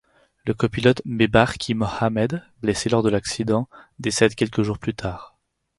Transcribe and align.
Le 0.47 0.55
copilote 0.55 1.03
Mebarki 1.05 1.75
Mohamed 1.75 2.43
blessé 2.63 2.89
lors 2.89 3.03
de 3.03 3.11
l’accident, 3.11 3.69
décède 3.99 4.33
quelques 4.33 4.63
jours 4.63 4.79
plus 4.79 4.95
tard. 4.95 5.37